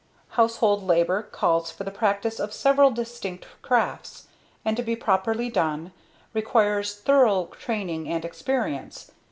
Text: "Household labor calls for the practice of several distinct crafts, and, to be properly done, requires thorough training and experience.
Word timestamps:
"Household 0.29 0.81
labor 0.81 1.21
calls 1.21 1.69
for 1.69 1.83
the 1.83 1.91
practice 1.91 2.39
of 2.39 2.53
several 2.55 2.89
distinct 2.89 3.45
crafts, 3.61 4.25
and, 4.65 4.75
to 4.75 4.81
be 4.81 4.95
properly 4.95 5.47
done, 5.47 5.91
requires 6.33 6.95
thorough 6.95 7.45
training 7.59 8.09
and 8.09 8.25
experience. 8.25 9.11